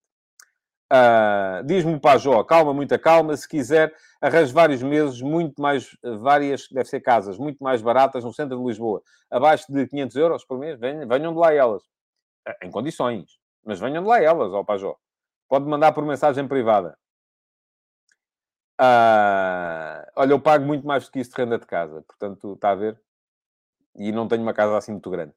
[0.91, 6.67] Uh, Diz-me o Pajó, calma, muita calma, se quiser, arranje vários meses, muito mais, várias,
[6.69, 10.59] deve ser casas, muito mais baratas no centro de Lisboa, abaixo de 500 euros por
[10.59, 11.83] mês, venham, venham de lá elas.
[12.45, 14.97] Ah, em condições, mas venham de lá elas, ó Pajó.
[15.47, 16.97] Pode mandar por mensagem privada.
[18.81, 22.71] Uh, olha, eu pago muito mais do que isso de renda de casa, portanto, está
[22.71, 22.99] a ver?
[23.95, 25.33] E não tenho uma casa assim muito grande.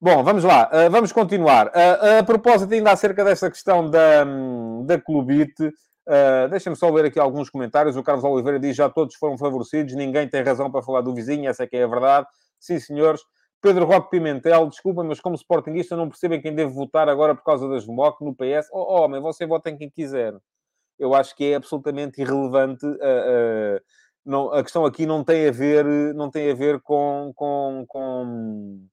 [0.00, 1.66] Bom, vamos lá, uh, vamos continuar.
[1.68, 4.24] Uh, a propósito, ainda acerca desta questão da,
[4.84, 7.96] da Clubite, uh, deixa-me só ler aqui alguns comentários.
[7.96, 11.50] O Carlos Oliveira diz: já todos foram favorecidos, ninguém tem razão para falar do vizinho,
[11.50, 12.28] essa é que é a verdade.
[12.60, 13.20] Sim, senhores.
[13.60, 17.68] Pedro Roque Pimentel, desculpa, mas como sportinguista não percebem quem deve votar agora por causa
[17.68, 18.68] das VMOC no PS.
[18.72, 20.32] Oh, oh, homem, você vota em quem quiser.
[20.98, 22.84] Eu acho que é absolutamente irrelevante.
[22.86, 23.80] Uh,
[24.24, 25.84] não, a questão aqui não tem a ver,
[26.14, 28.86] não tem a ver com, com, com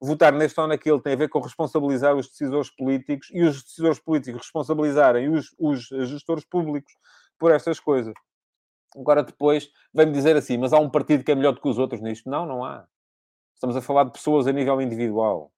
[0.00, 3.98] votar neste ou naquele, tem a ver com responsabilizar os decisores políticos e os decisores
[3.98, 6.92] políticos responsabilizarem os, os gestores públicos
[7.38, 8.14] por estas coisas.
[8.96, 11.78] Agora, depois, vem-me dizer assim, mas há um partido que é melhor do que os
[11.78, 12.28] outros nisto?
[12.28, 12.86] Não, não há.
[13.54, 15.52] Estamos a falar de pessoas a nível individual.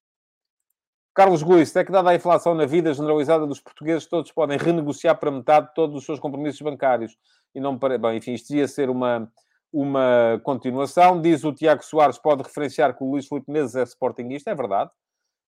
[1.14, 5.18] Carlos Guiz, é que dada a inflação na vida generalizada dos portugueses, todos podem renegociar
[5.18, 7.16] para metade todos os seus compromissos bancários.
[7.54, 7.98] E não para...
[7.98, 9.30] Bem, enfim, isto ia ser uma,
[9.70, 11.20] uma continuação.
[11.20, 14.50] Diz o Tiago Soares, pode referenciar que o Luís Filipe Menezes é sportinguista.
[14.50, 14.90] É verdade.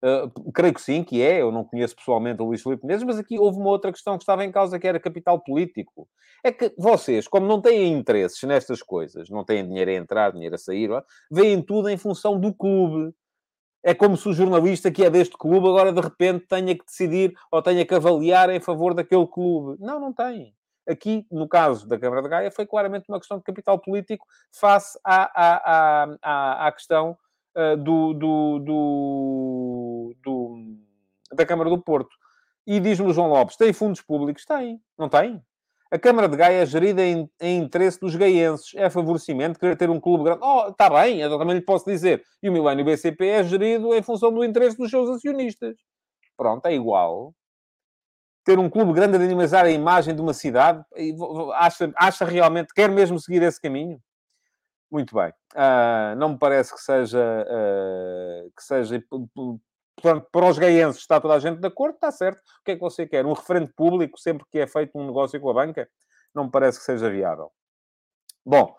[0.05, 1.41] Uh, creio que sim, que é.
[1.41, 4.23] Eu não conheço pessoalmente o Luís Filipe Menezes, mas aqui houve uma outra questão que
[4.23, 6.07] estava em causa, que era capital político.
[6.45, 10.57] É que vocês, como não têm interesses nestas coisas, não têm dinheiro a entrar, dinheiro
[10.57, 10.91] a sair,
[11.33, 13.15] veem tudo em função do clube.
[13.87, 17.35] É como se o jornalista que é deste clube agora de repente tenha que decidir
[17.53, 19.77] ou tenha que avaliar em favor daquele clube.
[19.79, 20.55] Não, não tem.
[20.89, 24.99] Aqui, no caso da Câmara de Gaia, foi claramente uma questão de capital político face
[25.05, 27.15] à, à, à, à questão
[27.55, 30.77] uh, do, do, do, do,
[31.35, 32.17] da Câmara do Porto.
[32.67, 34.47] E diz-me o João Lopes, tem fundos públicos?
[34.47, 34.81] Tem.
[34.99, 35.43] Não tem?
[35.95, 38.75] A Câmara de Gaia é gerida em, em interesse dos gaienses.
[38.75, 40.41] É favorecimento querer ter um clube grande.
[40.43, 42.21] Oh, está bem, eu também lhe posso dizer.
[42.43, 45.77] E o Milênio BCP é gerido em função do interesse dos seus acionistas.
[46.37, 47.33] Pronto, é igual.
[48.45, 50.85] Ter um clube grande a dinamizar a imagem de uma cidade,
[51.55, 54.03] acha, acha realmente, quer mesmo seguir esse caminho?
[54.91, 55.31] Muito bem.
[55.55, 58.97] Uh, não me parece que seja, uh, que seja
[60.05, 62.39] portanto, para os gaienses está toda a gente de acordo, está certo.
[62.39, 63.25] O que é que você quer?
[63.25, 65.89] Um referente público sempre que é feito um negócio com a banca?
[66.35, 67.51] Não me parece que seja viável.
[68.45, 68.77] Bom,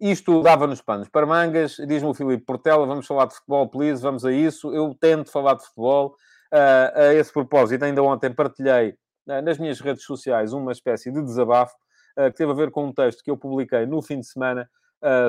[0.00, 1.76] isto dava-nos panos para mangas.
[1.76, 4.74] Diz-me o Filipe Portela, vamos falar de futebol, please, vamos a isso.
[4.74, 6.16] Eu tento falar de futebol.
[6.52, 11.22] Uh, a esse propósito, ainda ontem partilhei uh, nas minhas redes sociais uma espécie de
[11.22, 11.74] desabafo
[12.18, 14.68] uh, que teve a ver com um texto que eu publiquei no fim de semana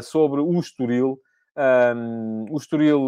[0.03, 1.19] sobre o Estoril.
[1.57, 2.99] Um, o Estoril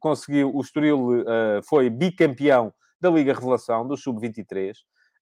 [0.00, 4.74] conseguiu, o Estoril uh, foi bicampeão da Liga Revelação, do Sub-23.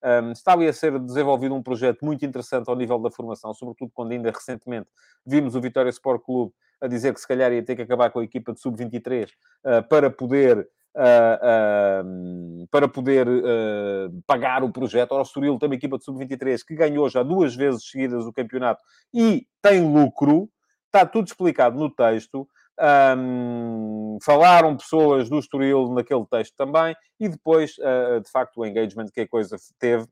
[0.05, 3.91] Um, está ali a ser desenvolvido um projeto muito interessante ao nível da formação, sobretudo
[3.93, 4.89] quando ainda recentemente
[5.27, 8.21] vimos o Vitória Sport Clube a dizer que se calhar ia ter que acabar com
[8.21, 15.13] a equipa de Sub-23 uh, para poder Uh, uh, para poder uh, pagar o projeto.
[15.13, 18.33] Ora, o Estoril tem uma equipa de sub-23 que ganhou já duas vezes seguidas o
[18.33, 18.81] campeonato
[19.15, 20.51] e tem lucro.
[20.87, 22.49] Está tudo explicado no texto.
[22.81, 29.07] Um, falaram pessoas do Estoril naquele texto também, e depois, uh, de facto, o engagement
[29.13, 30.07] que a coisa teve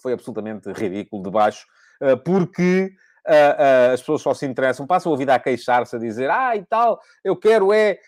[0.00, 1.66] foi absolutamente ridículo, de baixo,
[2.00, 2.92] uh, porque
[3.26, 6.64] uh, as pessoas só se interessam, passam a vida a queixar-se, a dizer, ah, e
[6.64, 7.98] tal, eu quero é...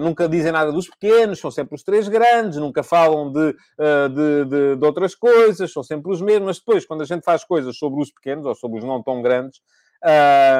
[0.00, 4.76] nunca dizem nada dos pequenos, são sempre os três grandes, nunca falam de, de, de,
[4.76, 8.00] de outras coisas, são sempre os mesmos, mas depois, quando a gente faz coisas sobre
[8.00, 9.60] os pequenos, ou sobre os não tão grandes,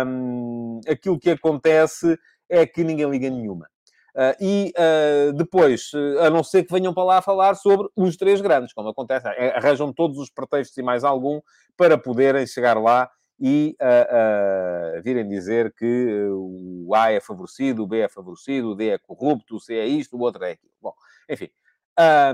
[0.06, 3.66] um, aquilo que acontece é que ninguém liga nenhuma.
[4.14, 8.40] Uh, e uh, depois, a não ser que venham para lá falar sobre os três
[8.40, 11.40] grandes, como acontece, é, arranjam todos os pretextos e mais algum
[11.76, 17.98] para poderem chegar lá e uh, virem dizer que o A é favorecido, o B
[17.98, 20.72] é favorecido, o D é corrupto, o C é isto, o outro é aquilo.
[20.80, 20.94] Bom,
[21.28, 21.50] enfim,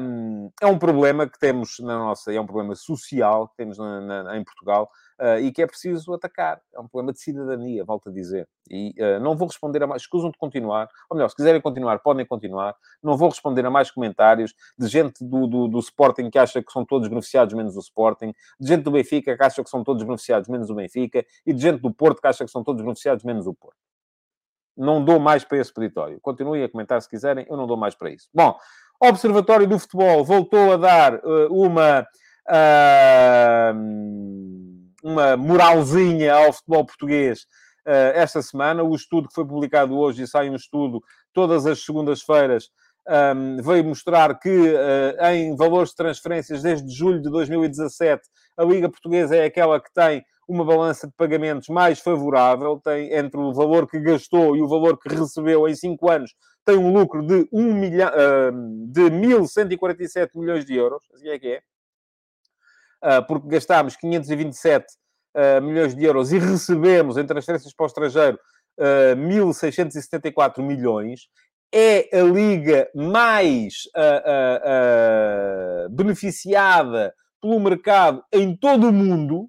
[0.03, 4.23] um, é um problema que temos na nossa, é um problema social que temos na,
[4.23, 6.61] na, em Portugal, uh, e que é preciso atacar.
[6.74, 8.48] É um problema de cidadania, volto a dizer.
[8.70, 10.02] E uh, não vou responder a mais.
[10.02, 12.74] Escusam de continuar, ou melhor, se quiserem continuar, podem continuar.
[13.02, 16.72] Não vou responder a mais comentários de gente do, do, do Sporting que acha que
[16.72, 20.02] são todos beneficiados menos o Sporting, de gente do Benfica que acha que são todos
[20.02, 23.24] beneficiados menos o Benfica e de gente do Porto que acha que são todos beneficiados
[23.24, 23.76] menos o Porto.
[24.76, 26.18] Não dou mais para esse peditório.
[26.20, 28.28] Continuem a comentar se quiserem, eu não dou mais para isso.
[28.33, 28.56] Bom,
[29.02, 32.06] Observatório do Futebol voltou a dar uh, uma.
[32.48, 34.69] Uh,
[35.02, 37.40] uma moralzinha ao futebol português
[37.86, 38.82] uh, esta semana.
[38.82, 41.00] O estudo que foi publicado hoje, e sai um estudo
[41.32, 42.70] todas as segundas-feiras,
[43.08, 48.22] um, veio mostrar que uh, em valores de transferências desde julho de 2017,
[48.56, 53.40] a Liga Portuguesa é aquela que tem uma balança de pagamentos mais favorável, tem entre
[53.40, 56.34] o valor que gastou e o valor que recebeu em 5 anos,
[56.64, 61.48] tem um lucro de, 1 milhão, uh, de 1.147 milhões de euros, assim é que
[61.48, 61.62] é,
[63.26, 64.86] porque gastámos 527
[65.36, 68.38] uh, milhões de euros e recebemos em transferências para o estrangeiro
[68.78, 71.28] uh, 1.674 milhões,
[71.72, 73.84] é a liga mais
[75.90, 79.48] beneficiada pelo mercado em todo o mundo.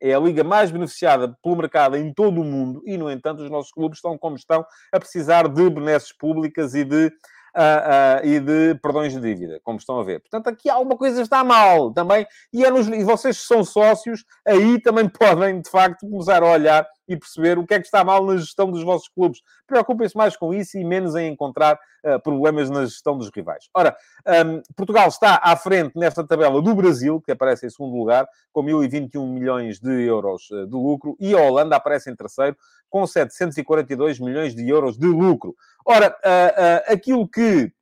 [0.00, 3.50] É a liga mais beneficiada pelo mercado em todo o mundo e, no entanto, os
[3.50, 7.10] nossos clubes estão como estão a precisar de benesses públicas e de
[7.56, 10.20] uh, uh, e de perdões de dívida, como estão a ver.
[10.20, 14.24] Portanto, aqui alguma coisa está mal também, e, é nos, e vocês que são sócios,
[14.46, 18.02] aí também podem, de facto, começar a olhar e perceber o que é que está
[18.04, 19.40] mal na gestão dos vossos clubes.
[19.66, 23.68] Preocupem-se mais com isso e menos em encontrar uh, problemas na gestão dos rivais.
[23.72, 23.96] Ora,
[24.44, 28.62] um, Portugal está à frente nesta tabela do Brasil, que aparece em segundo lugar, com
[28.62, 32.56] 1.021 milhões de euros uh, de lucro, e a Holanda aparece em terceiro,
[32.90, 35.54] com 742 milhões de euros de lucro.
[35.86, 37.72] Ora, uh, aquilo que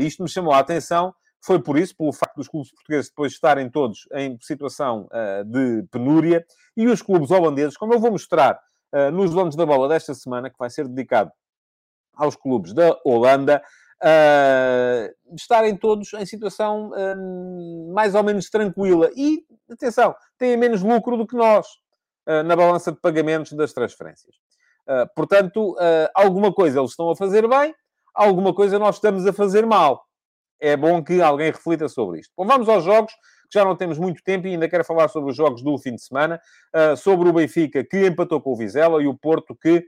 [0.00, 1.14] isto me chamou a atenção
[1.44, 5.82] foi por isso, pelo facto dos clubes portugueses depois estarem todos em situação uh, de
[5.90, 8.60] penúria, e os clubes holandeses, como eu vou mostrar
[8.94, 11.32] uh, nos donos da bola desta semana, que vai ser dedicado
[12.14, 13.60] aos clubes da Holanda,
[14.04, 16.92] uh, estarem todos em situação
[17.92, 19.10] mais ou menos tranquila.
[19.16, 21.66] E, atenção, têm menos lucro do que nós
[22.44, 24.36] na balança de pagamentos das transferências.
[25.14, 25.76] Portanto,
[26.14, 27.74] alguma coisa eles estão a fazer bem,
[28.14, 30.04] alguma coisa nós estamos a fazer mal
[30.62, 32.32] é bom que alguém reflita sobre isto.
[32.36, 35.30] Bom, vamos aos jogos, que já não temos muito tempo e ainda quero falar sobre
[35.30, 36.40] os jogos do fim de semana,
[36.74, 39.84] uh, sobre o Benfica que empatou com o Vizela e o Porto que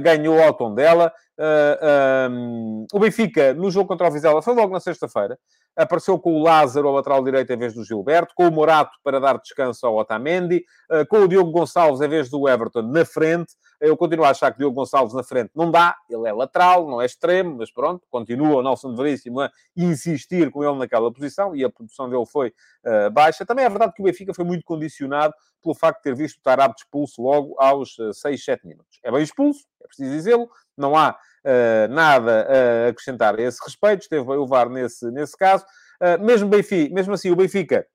[0.00, 1.12] ganhou ao tom dela.
[1.38, 5.38] Uh, um, o Benfica, no jogo contra o Vizela, foi logo na sexta-feira.
[5.76, 9.20] Apareceu com o Lázaro ao lateral direito em vez do Gilberto, com o Morato para
[9.20, 10.64] dar descanso ao Otamendi,
[11.10, 13.52] com o Diogo Gonçalves em vez do Everton na frente.
[13.78, 17.02] Eu continuo a achar que Diogo Gonçalves na frente não dá, ele é lateral, não
[17.02, 21.62] é extremo, mas pronto, continua o Nelson Veríssimo a insistir com ele naquela posição e
[21.62, 23.44] a produção dele foi uh, baixa.
[23.44, 26.42] Também é verdade que o Benfica foi muito condicionado pelo facto de ter visto o
[26.42, 28.98] Tarab expulso logo aos uh, 6, 7 minutos.
[29.04, 34.02] É bem expulso, é preciso dizê-lo, não há uh, nada a acrescentar a esse respeito,
[34.02, 35.64] esteve bem o VAR nesse, nesse caso.
[36.00, 37.86] Uh, mesmo, Benfica, mesmo assim, o Benfica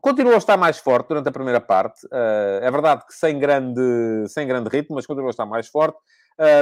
[0.00, 2.04] continuou a estar mais forte durante a primeira parte.
[2.06, 3.80] Uh, é verdade que sem grande,
[4.28, 5.98] sem grande ritmo, mas continuou a estar mais forte.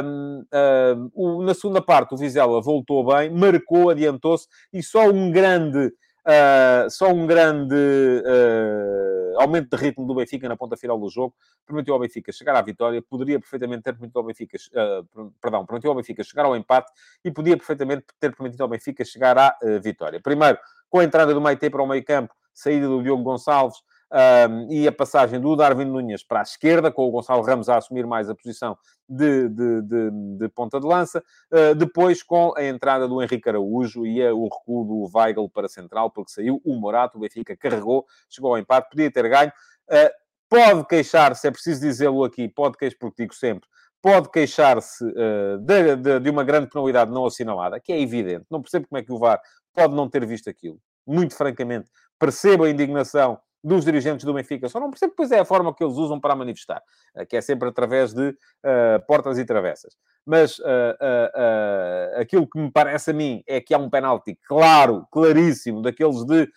[0.05, 5.31] Um, um, o, na segunda parte, o Vizela voltou bem, marcou, adiantou-se e só um
[5.31, 11.09] grande, uh, só um grande uh, aumento de ritmo do Benfica na ponta final do
[11.09, 11.35] jogo
[11.66, 13.03] permitiu ao Benfica chegar à vitória.
[13.03, 16.90] Poderia perfeitamente ter permitido ao Benfica, uh, perdão, permitiu ao Benfica chegar ao empate
[17.25, 20.21] e podia perfeitamente ter permitido ao Benfica chegar à vitória.
[20.21, 23.79] Primeiro, com a entrada do Maite para o meio campo, saída do Diogo Gonçalves
[24.12, 27.79] um, e a passagem do Darwin Nunes para a esquerda, com o Gonçalo Ramos a
[27.79, 28.77] assumir mais a posição
[29.09, 31.25] de, de, de, de ponta de lança.
[31.51, 35.68] Uh, depois, com a entrada do Henrique Araújo e a, o recuo do Weigl para
[35.68, 39.53] central, porque saiu o Morato, o Benfica carregou, chegou ao empate, podia ter ganho.
[39.88, 40.11] Uh,
[40.48, 43.66] pode queixar-se, é preciso dizê-lo aqui, pode queixar, porque digo sempre,
[44.03, 48.44] pode queixar-se uh, de, de, de, uma grande penalidade não assinalada, que é evidente.
[48.51, 49.40] Não percebo como é que o VAR
[49.72, 50.79] pode não ter visto aquilo.
[51.07, 55.44] Muito francamente, percebo a indignação dos dirigentes do Benfica, só não percebo, pois é a
[55.44, 56.83] forma que eles usam para manifestar,
[57.14, 59.96] eh, que é sempre através de uh, portas e travessas.
[60.27, 65.07] Mas uh, uh, aquilo que me parece a mim é que há um penalti claro,
[65.11, 66.48] claríssimo, daqueles de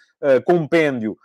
[0.46, 1.18] compêndio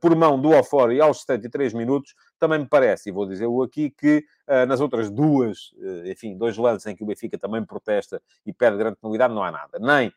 [0.00, 4.24] por mão do Ofori aos 73 minutos, também me parece, e vou dizer-o aqui, que
[4.68, 5.72] nas outras duas,
[6.04, 9.50] enfim, dois lances em que o Benfica também protesta e pede grande penalidade, não há
[9.50, 9.78] nada.
[9.80, 10.12] Nem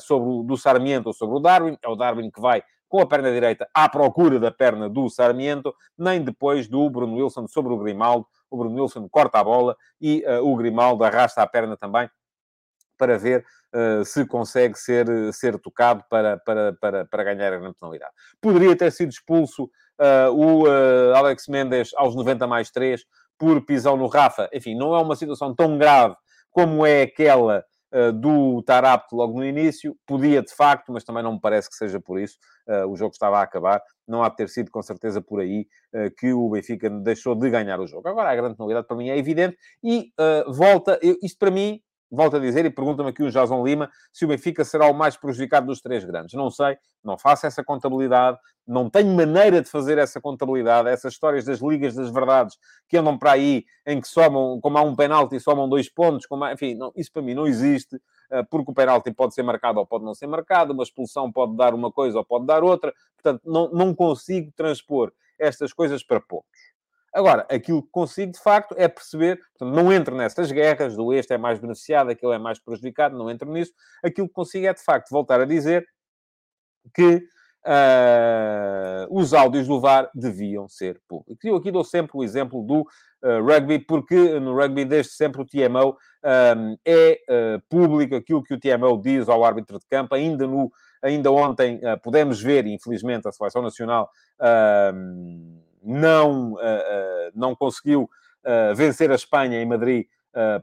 [0.00, 3.06] sobre o do Sarmiento ou sobre o Darwin, é o Darwin que vai com a
[3.06, 7.78] perna direita à procura da perna do Sarmiento, nem depois do Bruno Wilson sobre o
[7.78, 8.26] Grimaldo.
[8.50, 12.10] O Bruno Wilson corta a bola e uh, o Grimaldo arrasta a perna também
[12.98, 17.76] para ver uh, se consegue ser, ser tocado para, para, para, para ganhar a grande
[17.78, 18.12] penalidade.
[18.40, 20.64] Poderia ter sido expulso uh, o
[21.14, 23.04] Alex Mendes aos 90 mais 3
[23.38, 24.50] por pisão no Rafa.
[24.52, 26.16] Enfim, não é uma situação tão grave
[26.50, 27.64] como é aquela
[28.14, 29.96] do Tarapto logo no início.
[30.06, 32.36] Podia, de facto, mas também não me parece que seja por isso.
[32.68, 33.82] Uh, o jogo estava a acabar.
[34.06, 37.50] Não há de ter sido, com certeza, por aí uh, que o Benfica deixou de
[37.50, 38.08] ganhar o jogo.
[38.08, 39.56] Agora, a grande novidade para mim é evidente.
[39.82, 40.12] E
[40.46, 40.98] volta...
[41.22, 44.64] Isto para mim volto a dizer, e pergunta-me aqui o Jason Lima, se o Benfica
[44.64, 46.34] será o mais prejudicado dos três grandes.
[46.34, 50.88] Não sei, não faço essa contabilidade, não tenho maneira de fazer essa contabilidade.
[50.88, 52.56] Essas histórias das ligas das verdades
[52.88, 56.44] que andam para aí, em que somam, como há um penalti, somam dois pontos, como
[56.44, 59.78] há, enfim, não, isso para mim não existe, eh, porque o penalti pode ser marcado
[59.78, 62.92] ou pode não ser marcado, uma expulsão pode dar uma coisa ou pode dar outra,
[63.16, 66.69] portanto, não, não consigo transpor estas coisas para pontos.
[67.12, 71.34] Agora, aquilo que consigo, de facto, é perceber, portanto, não entro nessas guerras do este
[71.34, 73.72] é mais beneficiado, aquele é mais prejudicado, não entro nisso.
[74.02, 75.86] Aquilo que consigo é, de facto, voltar a dizer
[76.94, 77.16] que
[77.66, 81.44] uh, os áudios do VAR deviam ser públicos.
[81.44, 85.46] Eu aqui dou sempre o exemplo do uh, rugby, porque no rugby, desde sempre, o
[85.46, 90.46] TMO um, é uh, público aquilo que o TMO diz ao árbitro de campo, ainda
[90.46, 90.70] no...
[91.02, 98.74] Ainda ontem uh, pudemos ver, infelizmente, a Seleção Nacional uh, não, uh, não conseguiu uh,
[98.74, 100.06] vencer a Espanha em Madrid,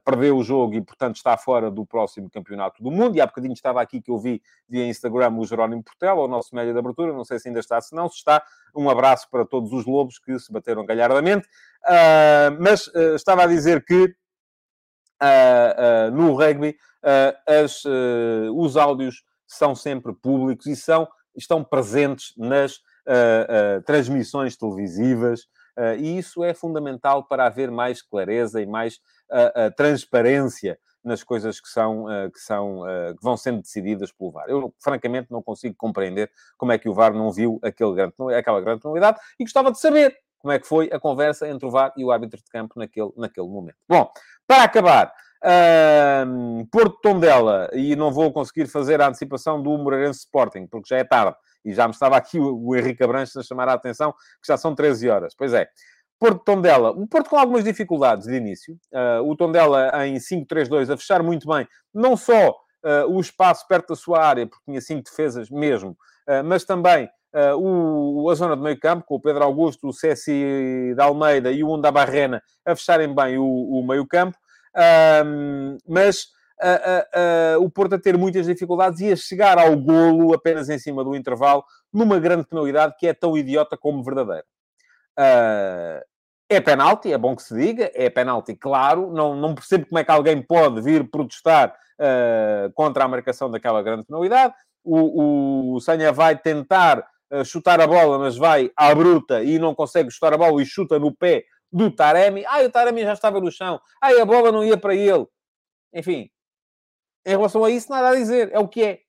[0.05, 3.17] perdeu o jogo e, portanto, está fora do próximo campeonato do mundo.
[3.17, 6.55] E há bocadinho estava aqui que eu vi via Instagram o Jerónimo Portela, o nosso
[6.55, 8.41] médio de abertura, não sei se ainda está, se não, se está,
[8.73, 11.49] um abraço para todos os lobos que se bateram galhardamente.
[12.61, 14.15] mas estava a dizer que
[16.13, 16.77] no rugby
[17.45, 17.83] as,
[18.55, 25.47] os áudios são sempre públicos e são, estão presentes nas uh, transmissões televisivas,
[25.99, 28.99] e isso é fundamental para haver mais clareza e mais
[29.75, 32.81] transparência nas coisas que são, que são
[33.15, 34.45] que vão sendo decididas pelo VAR.
[34.47, 38.59] Eu, francamente, não consigo compreender como é que o VAR não viu aquele grande, aquela
[38.59, 41.93] grande novidade e gostava de saber como é que foi a conversa entre o VAR
[41.95, 43.77] e o árbitro de campo naquele, naquele momento.
[43.87, 44.09] Bom,
[44.47, 50.65] para acabar, uh, Porto Tondela, e não vou conseguir fazer a antecipação do Moreirense Sporting,
[50.67, 51.35] porque já é tarde,
[51.67, 54.73] e já me estava aqui o, Henrique Abranches a chamar a atenção, que já são
[54.73, 55.35] 13 horas.
[55.37, 55.67] Pois é.
[56.17, 58.75] Porto Tondela, o Porto com algumas dificuldades de início.
[58.91, 63.89] Uh, o Tondela em 5-3-2 a fechar muito bem, não só uh, o espaço perto
[63.89, 67.09] da sua área, porque tinha cinco defesas mesmo, uh, mas também
[67.55, 71.63] o, a zona de meio campo, com o Pedro Augusto, o Cessi da Almeida e
[71.63, 74.35] o Unda Barrena a fecharem bem o, o meio campo.
[75.87, 76.29] mas
[77.59, 81.15] o Porto a ter muitas dificuldades e a chegar ao golo apenas em cima do
[81.15, 84.45] intervalo, numa grande penalidade que é tão idiota como verdadeira.
[85.17, 86.05] Uh,
[86.49, 89.11] é penalti, é bom que se diga, é penalti, claro.
[89.11, 93.81] Não, não percebo como é que alguém pode vir protestar uh, contra a marcação daquela
[93.81, 94.53] grande penalidade.
[94.83, 99.75] O, o Sanha vai tentar uh, chutar a bola, mas vai à bruta e não
[99.75, 102.45] consegue chutar a bola e chuta no pé do Taremi.
[102.47, 103.81] Ai, o Taremi já estava no chão.
[104.01, 105.27] Ai, a bola não ia para ele.
[105.93, 106.29] Enfim,
[107.27, 108.49] em relação a isso, nada a dizer.
[108.53, 108.99] É o que é.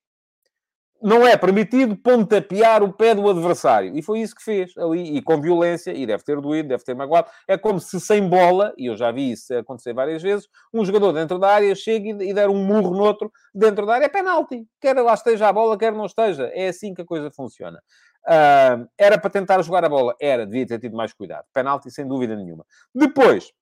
[1.01, 3.97] Não é permitido pontapear o pé do adversário.
[3.97, 5.17] E foi isso que fez ali.
[5.17, 5.93] E com violência.
[5.93, 7.31] E deve ter doído, deve ter magoado.
[7.47, 11.13] É como se sem bola, e eu já vi isso acontecer várias vezes, um jogador
[11.13, 14.07] dentro da área chega e der um murro no outro dentro da área.
[14.07, 14.67] É penalti.
[14.81, 16.51] Quer lá esteja a bola, quer não esteja.
[16.53, 17.81] É assim que a coisa funciona.
[18.27, 20.17] Uh, era para tentar jogar a bola?
[20.21, 20.45] Era.
[20.45, 21.45] Devia ter tido mais cuidado.
[21.55, 22.67] Penalti, sem dúvida nenhuma.
[22.93, 23.53] Depois,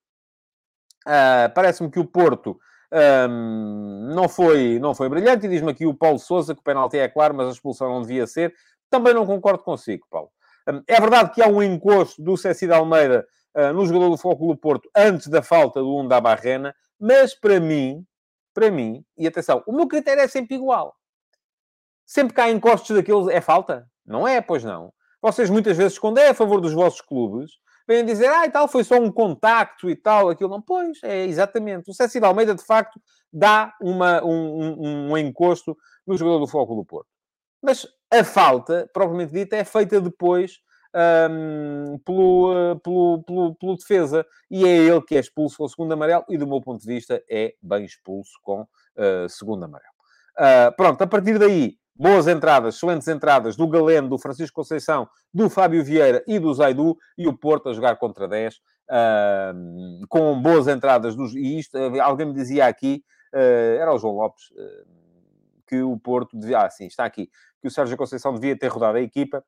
[1.06, 2.58] uh, parece-me que o Porto
[2.92, 5.46] um, não, foi, não foi brilhante.
[5.46, 8.02] E diz-me aqui o Paulo Souza que o penalti é claro, mas a expulsão não
[8.02, 8.54] devia ser.
[8.90, 10.30] Também não concordo consigo, Paulo.
[10.68, 14.16] Um, é verdade que há um encosto do Ceci de Almeida uh, no jogador do
[14.16, 18.04] Foco do Porto antes da falta do 1 da Barrena, mas para mim,
[18.54, 20.94] para mim, e atenção, o meu critério é sempre igual.
[22.04, 23.88] Sempre que há encostos daqueles, é falta?
[24.04, 24.92] Não é, pois não.
[25.20, 27.50] Vocês muitas vezes, quando é a favor dos vossos clubes,
[27.86, 30.60] vêm dizer, ah, e tal, foi só um contacto e tal, aquilo não.
[30.60, 31.90] Pois, é exatamente.
[31.90, 33.00] O Cécile Almeida, de facto,
[33.32, 37.08] dá uma, um, um, um encosto no jogador do Foco do Porto.
[37.62, 40.60] Mas a falta, propriamente dita, é feita depois
[41.30, 44.26] um, pelo, pelo, pelo, pelo, defesa.
[44.50, 46.86] E é ele que é expulso com o segundo amarelo e, do meu ponto de
[46.86, 49.92] vista, é bem expulso com uh, segundo amarelo.
[50.38, 55.48] Uh, pronto, a partir daí, boas entradas, excelentes entradas do Galeno, do Francisco Conceição, do
[55.48, 60.68] Fábio Vieira e do Zaidu, e o Porto a jogar contra 10, uh, com boas
[60.68, 61.16] entradas.
[61.16, 63.02] Dos, e isto, alguém me dizia aqui,
[63.34, 64.86] uh, era o João Lopes, uh,
[65.66, 67.28] que o Porto devia, ah, sim, está aqui,
[67.60, 69.42] que o Sérgio Conceição devia ter rodado a equipa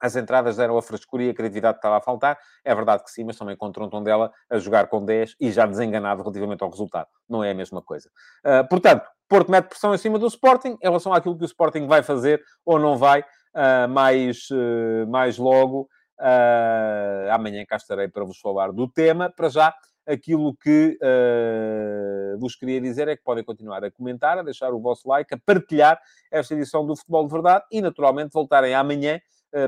[0.00, 2.38] as entradas eram a frescura e a criatividade que estava a faltar.
[2.64, 5.66] É verdade que sim, mas também contra um Tondela a jogar com 10 e já
[5.66, 7.08] desenganado relativamente ao resultado.
[7.28, 8.10] Não é a mesma coisa.
[8.44, 11.86] Uh, portanto, Porto mete pressão em cima do Sporting em relação àquilo que o Sporting
[11.86, 15.88] vai fazer ou não vai uh, mais, uh, mais logo.
[17.30, 19.30] amanhã cá estarei para vos falar do tema.
[19.30, 19.74] Para já,
[20.06, 20.98] aquilo que
[22.40, 25.38] vos queria dizer é que podem continuar a comentar, a deixar o vosso like, a
[25.38, 29.20] partilhar esta edição do Futebol de Verdade e, naturalmente, voltarem amanhã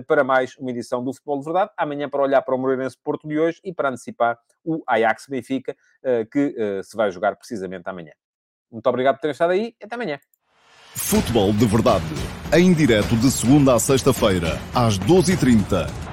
[0.06, 1.70] para mais uma edição do Futebol de Verdade.
[1.76, 5.76] Amanhã para olhar para o Moreirense Porto de hoje e para antecipar o Ajax Benfica,
[6.02, 8.12] eh, que eh, se vai jogar precisamente amanhã.
[8.70, 10.18] Muito obrigado por terem estado aí e até amanhã.
[10.94, 12.04] Futebol de Verdade,
[12.52, 16.09] em direto de segunda a sexta-feira, às 12h30